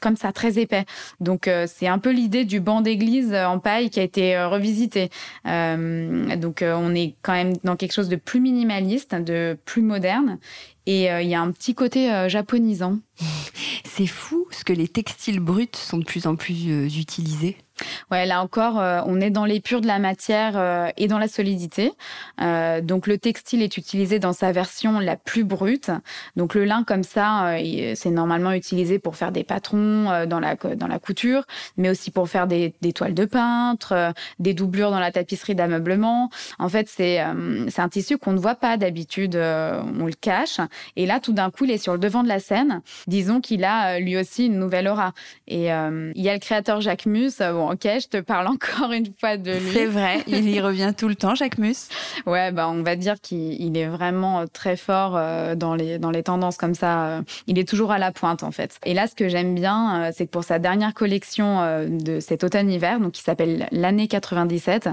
comme 0.00 0.17
ça, 0.17 0.33
très 0.33 0.59
épais. 0.59 0.85
Donc 1.21 1.49
euh, 1.49 1.67
c'est 1.69 1.87
un 1.87 1.99
peu 1.99 2.11
l'idée 2.11 2.45
du 2.45 2.61
banc 2.61 2.81
d'église 2.81 3.35
en 3.35 3.59
paille 3.59 3.90
qui 3.90 4.00
a 4.00 4.02
été 4.02 4.37
euh, 4.37 4.49
revisité. 4.49 5.11
donc 5.45 6.62
on 6.62 6.95
est 6.95 7.14
quand 7.23 7.33
même 7.33 7.55
dans 7.64 7.76
quelque 7.76 7.93
chose 7.93 8.09
de 8.09 8.17
plus 8.17 8.40
minimaliste, 8.40 9.14
de 9.14 9.57
plus 9.64 9.83
moderne. 9.83 10.38
Et 10.87 11.05
il 11.05 11.28
y 11.28 11.35
a 11.35 11.40
un 11.40 11.50
petit 11.50 11.75
côté 11.75 12.28
japonisant. 12.28 12.99
C'est 13.85 14.07
fou 14.07 14.47
ce 14.50 14.64
que 14.64 14.73
les 14.73 14.88
textiles 14.88 15.40
bruts 15.40 15.69
sont 15.75 15.99
de 15.99 16.05
plus 16.05 16.26
en 16.26 16.37
plus 16.37 16.55
euh, 16.69 16.87
utilisés 16.87 17.57
Ouais, 18.11 18.26
là 18.26 18.42
encore, 18.42 18.80
euh, 18.80 19.00
on 19.06 19.20
est 19.20 19.30
dans 19.30 19.44
l'épure 19.44 19.80
de 19.80 19.87
la 19.87 19.99
matière 19.99 20.54
euh, 20.56 20.88
et 20.97 21.08
dans 21.08 21.18
la 21.18 21.28
solidité. 21.28 21.92
Euh, 22.40 22.80
donc 22.80 23.06
le 23.06 23.18
textile 23.18 23.62
est 23.62 23.76
utilisé 23.76 24.18
dans 24.18 24.32
sa 24.32 24.52
version 24.52 24.99
la 24.99 25.16
plus 25.16 25.44
brute. 25.44 25.90
Donc 26.37 26.54
le 26.54 26.64
lin 26.64 26.85
comme 26.85 27.02
ça, 27.02 27.56
c'est 27.94 28.11
normalement 28.11 28.52
utilisé 28.52 28.99
pour 28.99 29.16
faire 29.16 29.32
des 29.32 29.44
patrons 29.44 30.26
dans 30.26 30.40
la 30.40 30.56
dans 30.56 30.87
la 30.87 30.99
couture, 30.99 31.44
mais 31.76 31.90
aussi 31.90 32.11
pour 32.11 32.28
faire 32.28 32.47
des, 32.47 32.75
des 32.80 32.92
toiles 32.92 33.14
de 33.14 33.25
peintre, 33.25 34.12
des 34.38 34.54
doublures 34.54 34.90
dans 34.90 34.99
la 34.99 35.12
tapisserie 35.12 35.54
d'ameublement. 35.54 36.30
En 36.58 36.68
fait, 36.68 36.88
c'est 36.88 37.23
c'est 37.68 37.80
un 37.80 37.88
tissu 37.88 38.18
qu'on 38.18 38.32
ne 38.32 38.38
voit 38.38 38.54
pas 38.54 38.76
d'habitude, 38.76 39.37
on 39.37 40.06
le 40.06 40.12
cache. 40.12 40.58
Et 40.97 41.06
là, 41.06 41.20
tout 41.20 41.32
d'un 41.32 41.50
coup, 41.50 41.64
il 41.64 41.70
est 41.70 41.78
sur 41.78 41.92
le 41.92 41.99
devant 41.99 42.23
de 42.23 42.28
la 42.28 42.40
scène. 42.40 42.82
Disons 43.06 43.40
qu'il 43.40 43.64
a 43.64 43.99
lui 43.99 44.16
aussi 44.16 44.47
une 44.47 44.58
nouvelle 44.58 44.88
aura. 44.88 45.12
Et 45.47 45.66
il 45.66 46.23
y 46.23 46.28
a 46.28 46.32
le 46.32 46.40
créateur 46.40 46.80
Jacques 46.80 47.06
Mus. 47.06 47.38
Bon, 47.38 47.67
ok, 47.70 47.82
je 47.82 48.08
te 48.08 48.16
parle 48.18 48.46
encore 48.48 48.92
une 48.92 49.12
fois 49.18 49.37
de 49.37 49.52
lui. 49.52 49.72
C'est 49.72 49.87
vrai, 49.87 50.22
il 50.26 50.48
y 50.48 50.60
revient 50.60 50.92
tout 50.96 51.08
le 51.08 51.14
temps, 51.14 51.34
Jacques 51.34 51.58
Mus. 51.58 51.88
Ouais, 52.26 52.52
bah 52.52 52.68
on 52.68 52.82
va 52.82 52.96
dire 52.96 53.20
qu'il 53.20 53.76
est 53.76 53.87
vraiment 53.87 54.40
euh, 54.40 54.44
très 54.52 54.76
fort 54.76 55.16
euh, 55.16 55.54
dans 55.54 55.75
les 55.75 55.98
dans 55.98 56.10
les 56.10 56.22
tendances 56.22 56.56
comme 56.56 56.75
ça. 56.75 57.06
Euh, 57.06 57.22
il 57.46 57.58
est 57.58 57.68
toujours 57.68 57.92
à 57.92 57.98
la 57.98 58.12
pointe 58.12 58.42
en 58.42 58.50
fait. 58.50 58.78
Et 58.84 58.94
là, 58.94 59.06
ce 59.06 59.14
que 59.14 59.28
j'aime 59.28 59.54
bien, 59.54 60.10
c'est 60.12 60.26
que 60.26 60.30
pour 60.30 60.44
sa 60.44 60.58
dernière 60.58 60.94
collection 60.94 61.87
de 61.88 62.20
cet 62.20 62.44
automne-hiver, 62.44 63.00
donc 63.00 63.12
qui 63.12 63.22
s'appelle 63.22 63.68
l'année 63.72 64.08
97, 64.08 64.90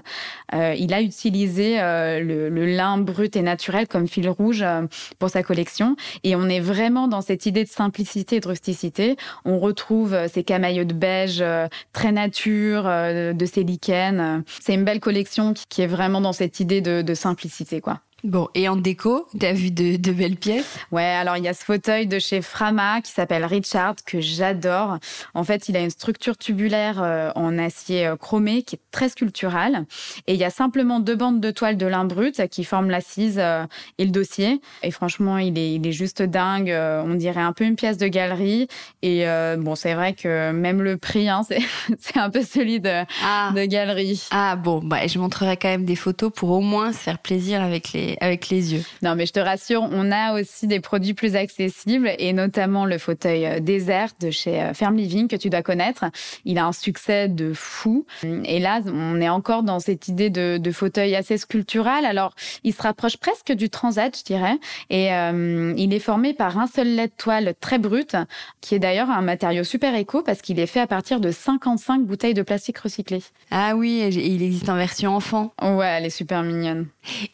il 0.53 0.93
a 0.93 1.01
utilisé 1.01 1.77
le, 1.77 2.49
le, 2.49 2.65
lin 2.65 2.97
brut 2.97 3.35
et 3.35 3.41
naturel 3.41 3.87
comme 3.87 4.07
fil 4.07 4.29
rouge 4.29 4.65
pour 5.19 5.29
sa 5.29 5.43
collection. 5.43 5.95
Et 6.23 6.35
on 6.35 6.47
est 6.49 6.59
vraiment 6.59 7.07
dans 7.07 7.21
cette 7.21 7.45
idée 7.45 7.63
de 7.63 7.69
simplicité 7.69 8.37
et 8.37 8.39
de 8.39 8.47
rusticité. 8.47 9.17
On 9.45 9.59
retrouve 9.59 10.17
ces 10.31 10.43
camailleux 10.43 10.85
de 10.85 10.93
beige 10.93 11.43
très 11.93 12.11
nature 12.11 12.64
euh, 12.65 13.33
de 13.33 13.45
ces 13.45 13.63
lichens. 13.63 14.43
C'est 14.61 14.73
une 14.73 14.83
belle 14.83 14.99
collection 14.99 15.53
qui 15.69 15.81
est 15.81 15.87
vraiment 15.87 16.21
dans 16.21 16.33
cette 16.33 16.59
idée 16.59 16.81
de, 16.81 17.01
de 17.01 17.13
simplicité, 17.13 17.81
quoi. 17.81 18.01
Bon, 18.25 18.47
et 18.55 18.67
en 18.67 18.75
déco, 18.75 19.27
tu 19.39 19.45
as 19.45 19.53
vu 19.53 19.69
de, 19.69 19.97
de, 19.97 20.11
belles 20.11 20.35
pièces 20.35 20.79
Ouais, 20.91 21.03
alors 21.03 21.37
il 21.37 21.43
y 21.43 21.47
a 21.47 21.53
ce 21.53 21.63
fauteuil 21.63 22.07
de 22.07 22.17
chez 22.17 22.41
Frama 22.41 23.01
qui 23.01 23.11
s'appelle 23.11 23.45
Richard, 23.45 23.93
que 24.03 24.19
j'adore. 24.19 24.97
En 25.35 25.43
fait, 25.43 25.69
il 25.69 25.77
a 25.77 25.81
une 25.81 25.91
structure 25.91 26.35
tubulaire 26.35 27.03
euh, 27.03 27.29
en 27.35 27.59
acier 27.59 28.07
euh, 28.07 28.15
chromé 28.15 28.63
qui 28.63 28.77
est 28.77 28.79
très 28.89 29.09
sculpturale. 29.09 29.85
Et 30.25 30.33
il 30.33 30.39
y 30.39 30.43
a 30.43 30.49
simplement 30.49 30.99
deux 30.99 31.15
bandes 31.15 31.39
de 31.39 31.51
toile 31.51 31.77
de 31.77 31.85
lin 31.85 32.03
brut 32.03 32.47
qui 32.47 32.63
forment 32.63 32.89
l'assise 32.89 33.37
euh, 33.37 33.63
et 33.99 34.05
le 34.05 34.11
dossier. 34.11 34.59
Et 34.81 34.89
franchement, 34.89 35.37
il 35.37 35.59
est, 35.59 35.75
il 35.75 35.85
est 35.85 35.91
juste 35.91 36.23
dingue. 36.23 36.71
On 36.71 37.13
dirait 37.13 37.41
un 37.41 37.53
peu 37.53 37.63
une 37.63 37.75
pièce 37.75 37.99
de 37.99 38.07
galerie. 38.07 38.67
Et 39.03 39.25
bon, 39.59 39.75
c'est 39.75 39.93
vrai 39.93 40.13
que 40.13 40.51
même 40.51 40.81
le 40.81 40.97
prix, 40.97 41.29
hein, 41.29 41.41
c'est 41.99 42.17
un 42.17 42.31
peu 42.31 42.41
celui 42.41 42.79
de, 42.79 43.03
ah. 43.23 43.51
de 43.55 43.65
galerie. 43.65 44.27
Ah 44.31 44.55
bon, 44.55 44.81
bah, 44.83 45.05
je 45.05 45.19
montrerai 45.19 45.57
quand 45.57 45.69
même 45.69 45.85
des 45.85 45.95
photos 45.95 46.31
pour 46.33 46.49
au 46.49 46.61
moins 46.61 46.91
se 46.91 46.97
faire 46.97 47.19
plaisir 47.19 47.61
avec 47.61 47.93
les 47.93 48.14
avec 48.21 48.49
les 48.49 48.73
yeux. 48.73 48.83
Non, 49.01 49.15
mais 49.15 49.25
je 49.25 49.33
te 49.33 49.39
rassure, 49.39 49.87
on 49.91 50.11
a 50.11 50.39
aussi 50.39 50.67
des 50.67 50.79
produits 50.79 51.13
plus 51.13 51.35
accessibles 51.35 52.11
et 52.17 52.33
notamment 52.33 52.85
le 52.85 52.97
fauteuil 52.97 53.45
euh, 53.45 53.59
désert 53.59 54.09
de 54.19 54.31
chez 54.31 54.61
euh, 54.61 54.73
Ferme 54.73 54.95
Living 54.95 55.27
que 55.27 55.35
tu 55.35 55.49
dois 55.49 55.61
connaître. 55.61 56.05
Il 56.45 56.57
a 56.57 56.65
un 56.65 56.71
succès 56.71 57.27
de 57.27 57.53
fou. 57.53 58.05
Et 58.23 58.59
là, 58.59 58.81
on 58.85 59.21
est 59.21 59.29
encore 59.29 59.63
dans 59.63 59.79
cette 59.79 60.07
idée 60.07 60.29
de, 60.29 60.57
de 60.57 60.71
fauteuil 60.71 61.15
assez 61.15 61.37
sculptural. 61.37 62.05
Alors, 62.05 62.33
il 62.63 62.73
se 62.73 62.81
rapproche 62.81 63.17
presque 63.17 63.51
du 63.51 63.69
transat, 63.69 64.17
je 64.17 64.23
dirais. 64.23 64.57
Et 64.89 65.13
euh, 65.13 65.73
il 65.77 65.93
est 65.93 65.99
formé 65.99 66.33
par 66.33 66.57
un 66.57 66.67
seul 66.67 66.95
lait 66.95 67.07
de 67.07 67.13
toile 67.17 67.53
très 67.59 67.77
brut, 67.77 68.15
qui 68.61 68.75
est 68.75 68.79
d'ailleurs 68.79 69.09
un 69.09 69.21
matériau 69.21 69.63
super 69.63 69.95
éco 69.95 70.21
parce 70.21 70.41
qu'il 70.41 70.59
est 70.59 70.67
fait 70.67 70.79
à 70.79 70.87
partir 70.87 71.19
de 71.19 71.31
55 71.31 72.05
bouteilles 72.05 72.33
de 72.33 72.41
plastique 72.41 72.77
recyclé. 72.77 73.21
Ah 73.51 73.75
oui, 73.75 74.07
il 74.11 74.41
existe 74.43 74.69
en 74.69 74.75
version 74.75 75.15
enfant. 75.15 75.53
Ouais, 75.61 75.85
elle 75.85 76.05
est 76.05 76.09
super 76.09 76.43
mignonne. 76.43 76.87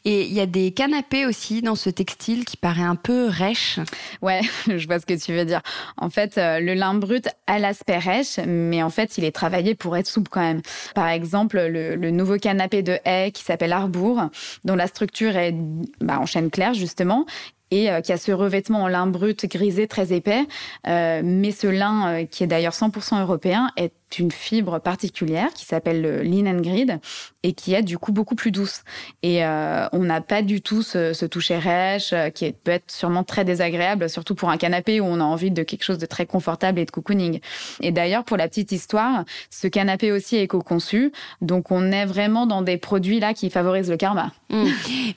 Et 0.06 0.24
il 0.24 0.34
y 0.34 0.40
a 0.40 0.46
des 0.46 0.71
canapés 0.72 1.25
aussi 1.25 1.62
dans 1.62 1.75
ce 1.75 1.90
textile 1.90 2.46
qui 2.46 2.58
paraît 2.58 2.82
un 2.82 2.96
peu 2.96 3.28
rêche. 3.28 3.80
Ouais, 4.22 4.42
je 4.68 4.86
vois 4.88 5.00
ce 5.00 5.06
que 5.06 5.13
tu 5.13 5.34
veux 5.34 5.46
dire. 5.46 5.62
En 5.98 6.10
fait, 6.10 6.38
euh, 6.38 6.60
le 6.60 6.74
lin 6.74 6.94
brut 6.94 7.28
a 7.48 7.60
l'aspect 7.60 7.98
rêche, 7.98 8.40
mais 8.46 8.84
en 8.84 8.90
fait, 8.90 9.18
il 9.18 9.24
est 9.24 9.32
travaillé 9.32 9.75
pour 9.75 9.96
être 9.98 10.08
souple 10.08 10.30
quand 10.30 10.42
même. 10.42 10.62
Par 10.96 11.08
exemple, 11.08 11.60
le, 11.60 12.12
nouveau 12.12 12.38
canapé 12.38 12.84
de 12.84 12.98
haie 13.06 13.32
qui 13.32 13.44
s'appelle 13.44 13.74
Arbour, 13.74 14.24
dont 14.66 14.75
la 14.75 14.88
structure 14.88 15.36
est 15.38 15.56
bah, 16.01 16.20
en 16.20 16.25
chaîne 16.25 16.50
claire 16.50 16.74
justement, 16.74 17.25
et 17.72 17.90
euh, 17.90 18.01
qui 18.01 18.12
a 18.12 18.18
ce 18.18 18.32
revêtement 18.32 18.84
en 18.84 18.88
lin 18.88 19.08
brut 19.08 19.46
grisé 19.46 19.88
très 19.88 20.13
épais. 20.13 20.46
Euh, 20.88 21.22
mais 21.24 21.51
ce 21.51 21.68
lin, 21.68 22.25
qui 22.25 22.44
est 22.44 22.48
d'ailleurs 22.48 22.74
100% 22.74 23.22
européen, 23.22 23.70
est 23.78 23.94
une 24.20 24.32
fibre 24.32 24.80
particulière 24.80 25.53
qui 25.53 25.65
s'appelle 25.65 26.01
le 26.01 26.22
linen 26.22 26.62
grid 26.62 27.00
et 27.44 27.53
qui 27.53 27.74
est 27.74 27.84
du 27.84 27.98
coup 27.98 28.12
beaucoup 28.12 28.36
plus 28.36 28.51
douce. 28.51 28.84
Et 29.24 29.44
euh, 29.46 29.88
on 29.94 30.00
n'a 30.00 30.22
pas 30.22 30.41
du 30.41 30.62
tout 30.62 30.82
ce, 30.82 31.13
ce 31.13 31.25
toucher 31.25 31.58
rêche 31.58 32.13
euh, 32.13 32.30
qui 32.30 32.51
peut 32.51 32.72
être 32.72 32.91
sûrement 32.91 33.24
très 33.24 33.46
désagréable, 33.46 34.10
surtout 34.10 34.36
pour 34.36 34.50
un 34.50 34.58
canapé 34.58 35.00
où 35.00 35.06
on 35.06 35.20
a 35.20 35.24
envie 35.24 35.51
de 35.51 35.63
quelque 35.63 35.84
chose 35.84 35.98
de 35.98 36.06
très 36.06 36.25
confortable 36.25 36.80
et 36.80 36.86
de 36.86 36.91
cocooning. 36.91 37.39
Et 37.82 37.91
d'ailleurs, 37.91 38.24
pour 38.24 38.38
la 38.38 38.48
petite 38.48 38.72
histoire, 38.72 39.25
ce 39.50 39.68
canapé 39.68 40.12
aussi 40.12 40.36
est 40.36 40.44
éco-conçu, 40.44 41.12
donc 41.41 41.72
on 41.72 41.91
est 41.91 42.06
vraiment 42.06 42.46
dans 42.46 42.62
des 42.62 42.77
produits 42.77 43.20
là 43.20 43.34
qui 43.34 43.50
favorisent 43.50 43.89
le 43.89 43.98
karma. 43.98 44.32
Mmh. 44.50 44.65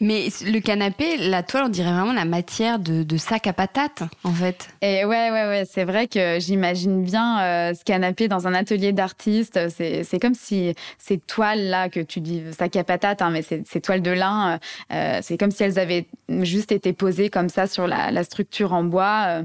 Mais 0.00 0.28
le 0.44 0.60
canapé, 0.60 1.16
la 1.18 1.42
toile, 1.42 1.64
on 1.64 1.68
dirait 1.68 1.92
vraiment 1.92 2.12
la 2.12 2.24
matière 2.24 2.78
de, 2.78 3.02
de 3.02 3.16
sac 3.16 3.46
à 3.46 3.52
patates, 3.52 4.02
en 4.22 4.32
fait. 4.32 4.68
Et 4.82 5.04
ouais, 5.04 5.30
ouais, 5.30 5.46
ouais, 5.48 5.64
c'est 5.70 5.84
vrai 5.84 6.06
que 6.06 6.38
j'imagine 6.40 7.02
bien 7.02 7.40
euh, 7.40 7.74
ce 7.74 7.84
canapé 7.84 8.28
dans 8.28 8.46
un 8.46 8.54
atelier 8.54 8.83
d'artistes. 8.92 9.58
C'est 9.68 10.18
comme 10.20 10.34
si 10.34 10.74
ces 10.98 11.18
toiles-là 11.18 11.88
que 11.88 12.00
tu 12.00 12.20
dis 12.20 12.42
sac 12.52 12.76
à 12.76 12.84
patate, 12.84 13.22
hein, 13.22 13.30
mais 13.30 13.42
ces, 13.42 13.80
toiles 13.80 14.02
de 14.02 14.10
lin, 14.10 14.54
euh, 14.54 14.58
euh, 14.94 15.18
c'est 15.22 15.38
comme 15.38 15.50
si 15.50 15.62
elles 15.62 15.78
avaient 15.78 16.06
juste 16.28 16.72
été 16.72 16.92
posées 16.92 17.30
comme 17.30 17.48
ça 17.48 17.66
sur 17.66 17.86
la, 17.86 18.10
la 18.10 18.24
structure 18.24 18.72
en 18.72 18.84
bois. 18.84 19.42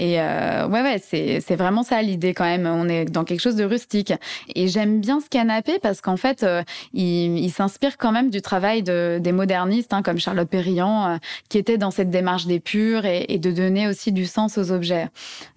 Euh, 0.00 0.04
et 0.06 0.20
euh, 0.20 0.68
ouais, 0.68 0.82
ouais, 0.82 0.98
c'est 0.98 1.56
vraiment 1.56 1.82
ça 1.82 2.00
l'idée 2.02 2.34
quand 2.34 2.44
même. 2.44 2.66
On 2.66 2.88
est 2.88 3.04
dans 3.06 3.24
quelque 3.24 3.40
chose 3.40 3.56
de 3.56 3.64
rustique. 3.64 4.12
Et 4.54 4.68
j'aime 4.68 5.00
bien 5.00 5.20
ce 5.20 5.28
canapé 5.28 5.78
parce 5.80 6.00
qu'en 6.00 6.16
fait, 6.16 6.42
euh, 6.42 6.62
il, 6.92 7.38
il 7.38 7.50
s'inspire 7.50 7.96
quand 7.96 8.12
même 8.12 8.30
du 8.30 8.42
travail 8.42 8.82
de, 8.82 9.18
des 9.20 9.32
modernistes, 9.32 9.92
hein, 9.92 10.02
comme 10.02 10.18
Charlotte 10.18 10.48
Perriand, 10.48 11.18
qui 11.48 11.58
était 11.58 11.78
dans 11.78 11.90
cette 11.90 12.10
démarche 12.10 12.46
d'épure 12.46 13.04
et, 13.04 13.26
et, 13.28 13.38
de 13.38 13.50
donner 13.50 13.88
aussi 13.88 14.12
du 14.12 14.26
sens 14.26 14.58
aux 14.58 14.72
objets. 14.72 15.08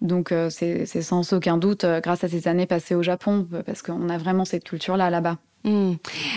Donc 0.01 0.33
c'est 0.49 0.85
sans 0.85 1.33
aucun 1.33 1.57
doute 1.57 1.85
grâce 2.03 2.23
à 2.23 2.27
ces 2.27 2.47
années 2.47 2.65
passées 2.65 2.95
au 2.95 3.03
Japon 3.03 3.47
parce 3.65 3.81
qu'on 3.81 4.09
a 4.09 4.17
vraiment 4.17 4.45
cette 4.45 4.63
culture-là 4.63 5.09
là-bas. 5.09 5.37
Hmm. 5.63 5.95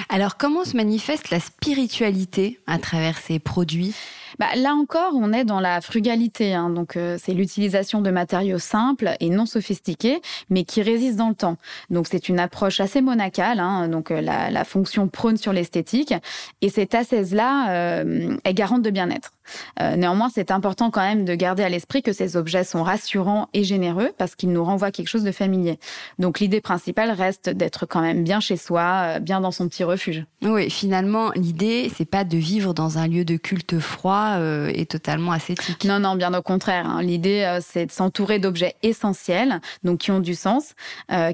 Alors, 0.09 0.37
comment 0.37 0.65
se 0.65 0.77
manifeste 0.77 1.31
la 1.31 1.41
spiritualité 1.41 2.59
à 2.67 2.79
travers 2.79 3.19
ces 3.19 3.39
produits? 3.39 3.95
Bah, 4.43 4.57
Là 4.57 4.75
encore, 4.75 5.13
on 5.15 5.33
est 5.33 5.45
dans 5.45 5.61
la 5.61 5.81
frugalité. 5.81 6.53
Hein. 6.53 6.71
Donc, 6.71 6.97
euh, 6.97 7.17
c'est 7.23 7.33
l'utilisation 7.33 8.01
de 8.01 8.11
matériaux 8.11 8.59
simples 8.59 9.11
et 9.21 9.31
non 9.31 9.47
sophistiqués, 9.47 10.21
mais 10.51 10.65
qui 10.65 10.83
résistent 10.83 11.19
dans 11.19 11.29
le 11.29 11.35
temps. 11.35 11.57
Donc, 11.91 12.09
c'est 12.11 12.29
une 12.29 12.41
approche 12.41 12.81
assez 12.81 13.01
monacale. 13.01 13.61
Hein. 13.61 13.89
Donc, 13.89 14.11
euh, 14.11 14.21
la, 14.21 14.65
fonction 14.65 15.09
prône 15.09 15.37
sur 15.37 15.53
l'esthétique. 15.53 16.15
Et 16.61 16.69
cette 16.69 16.95
ascèse-là 16.95 17.71
euh, 17.71 18.37
est 18.45 18.55
garante 18.55 18.83
de 18.83 18.91
bien-être. 18.91 19.33
Euh, 19.81 19.97
néanmoins, 19.97 20.29
c'est 20.33 20.51
important 20.51 20.91
quand 20.91 21.01
même 21.01 21.25
de 21.25 21.35
garder 21.35 21.63
à 21.63 21.69
l'esprit 21.69 22.03
que 22.03 22.13
ces 22.13 22.37
objets 22.37 22.65
sont 22.65 22.83
rassurants 22.83 23.49
et 23.53 23.65
généreux 23.65 24.11
parce 24.19 24.35
qu'ils 24.35 24.53
nous 24.53 24.65
renvoient 24.65 24.91
quelque 24.91 25.09
chose 25.09 25.25
de 25.25 25.33
familier. 25.33 25.79
Donc 26.19 26.41
l'idée 26.41 26.61
principale 26.61 27.11
reste 27.11 27.51
d'être 27.51 27.87
quand 27.87 28.01
même 28.01 28.23
bien 28.23 28.41
chez 28.41 28.57
soi, 28.57 29.19
bien 29.19 29.41
dans 29.41 29.51
son 29.51 29.69
petit 29.69 29.85
refuge. 29.85 30.25
Oui, 30.43 30.71
finalement, 30.71 31.33
l'idée, 31.35 31.91
c'est 31.95 32.09
pas 32.09 32.25
de 32.25 32.37
vivre 32.37 32.73
dans 32.73 32.99
un 32.99 33.09
lieu 33.09 33.25
de 33.25 33.37
culte 33.37 33.79
froid 33.81 34.32
euh, 34.39 34.71
et 34.75 34.87
totalement 34.87 35.33
ascétique. 35.33 35.85
Non, 35.85 36.01
non, 36.01 36.17
bien 36.17 36.33
au 36.35 36.43
contraire. 36.43 36.87
Hein. 36.87 37.03
L'idée, 37.03 37.59
c'est 37.61 37.87
de 37.87 37.93
s'entourer 37.93 38.39
d'objets 38.39 38.75
essentiels, 38.83 39.61
donc 39.85 39.99
qui 39.99 40.11
ont 40.11 40.21
du 40.21 40.35
sens, 40.35 40.75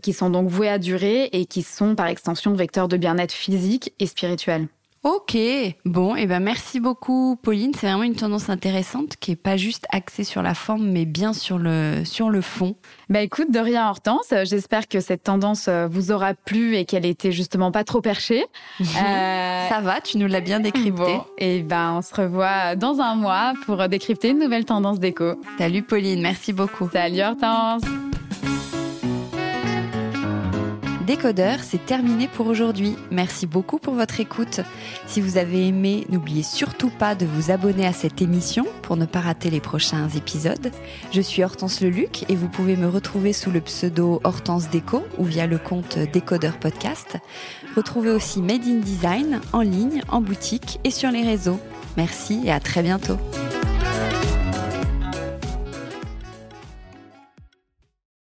qui 0.02 0.12
sont 0.12 0.30
donc 0.30 0.48
voués 0.48 0.68
à 0.68 0.78
durer 0.78 1.24
et 1.32 1.46
qui 1.46 1.62
sont 1.62 1.94
par 1.94 2.06
extension 2.06 2.52
vecteurs 2.54 2.88
de 2.88 2.96
bien-être 2.96 3.32
physique 3.32 3.92
et 3.98 4.06
spirituel. 4.06 4.68
Ok, 5.04 5.36
bon, 5.84 6.16
et 6.16 6.22
eh 6.22 6.26
ben 6.26 6.40
merci 6.40 6.80
beaucoup 6.80 7.36
Pauline. 7.40 7.72
C'est 7.72 7.86
vraiment 7.86 8.02
une 8.02 8.16
tendance 8.16 8.50
intéressante 8.50 9.16
qui 9.20 9.30
est 9.32 9.36
pas 9.36 9.56
juste 9.56 9.86
axée 9.90 10.24
sur 10.24 10.42
la 10.42 10.54
forme, 10.54 10.88
mais 10.88 11.04
bien 11.04 11.32
sur 11.32 11.56
le 11.58 12.02
sur 12.04 12.30
le 12.30 12.40
fond. 12.40 12.74
Bah 13.08 13.20
écoute, 13.20 13.52
de 13.52 13.60
rien 13.60 13.88
Hortense, 13.88 14.34
j'espère 14.44 14.88
que 14.88 14.98
cette 14.98 15.22
tendance 15.22 15.68
euh, 15.68 15.86
vous 15.86 16.10
aura 16.10 16.34
plu 16.34 16.76
et 16.76 16.84
qu'elle 16.84 17.06
était 17.06 17.30
justement 17.30 17.70
pas 17.70 17.84
trop 17.84 18.00
perchée. 18.00 18.44
euh... 18.80 19.68
Ça 19.68 19.80
va, 19.80 20.00
tu 20.00 20.18
nous 20.18 20.26
l'as 20.26 20.40
bien 20.40 20.58
décrypté. 20.58 20.90
Bon, 20.90 21.24
et 21.38 21.62
ben 21.62 21.94
on 21.98 22.02
se 22.02 22.14
revoit 22.14 22.74
dans 22.74 23.00
un 23.00 23.14
mois 23.14 23.52
pour 23.66 23.88
décrypter 23.88 24.30
une 24.30 24.40
nouvelle 24.40 24.64
tendance 24.64 24.98
déco. 24.98 25.40
Salut 25.58 25.82
Pauline, 25.82 26.20
merci 26.20 26.52
beaucoup. 26.52 26.88
Salut 26.92 27.22
Hortense. 27.22 27.82
Décodeur, 31.08 31.60
c'est 31.62 31.86
terminé 31.86 32.28
pour 32.28 32.48
aujourd'hui. 32.48 32.94
Merci 33.10 33.46
beaucoup 33.46 33.78
pour 33.78 33.94
votre 33.94 34.20
écoute. 34.20 34.60
Si 35.06 35.22
vous 35.22 35.38
avez 35.38 35.66
aimé, 35.66 36.06
n'oubliez 36.10 36.42
surtout 36.42 36.90
pas 36.90 37.14
de 37.14 37.24
vous 37.24 37.50
abonner 37.50 37.86
à 37.86 37.94
cette 37.94 38.20
émission 38.20 38.66
pour 38.82 38.98
ne 38.98 39.06
pas 39.06 39.20
rater 39.20 39.48
les 39.48 39.60
prochains 39.60 40.10
épisodes. 40.10 40.70
Je 41.10 41.22
suis 41.22 41.42
Hortense 41.42 41.80
Leluc 41.80 42.26
et 42.28 42.36
vous 42.36 42.50
pouvez 42.50 42.76
me 42.76 42.86
retrouver 42.86 43.32
sous 43.32 43.50
le 43.50 43.62
pseudo 43.62 44.20
Hortense 44.22 44.68
Déco 44.68 45.02
ou 45.16 45.24
via 45.24 45.46
le 45.46 45.56
compte 45.56 45.98
Décodeur 45.98 46.58
Podcast. 46.58 47.16
Retrouvez 47.74 48.10
aussi 48.10 48.42
Made 48.42 48.66
in 48.66 48.80
Design 48.80 49.40
en 49.54 49.62
ligne, 49.62 50.02
en 50.10 50.20
boutique 50.20 50.78
et 50.84 50.90
sur 50.90 51.10
les 51.10 51.22
réseaux. 51.22 51.58
Merci 51.96 52.42
et 52.44 52.52
à 52.52 52.60
très 52.60 52.82
bientôt. 52.82 53.16